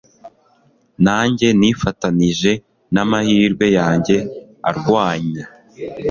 nanjye, 1.05 1.47
nifatanije 1.59 2.51
n'amahirwe 2.93 3.65
yanjye 3.77 4.15
arwanya 4.69 5.43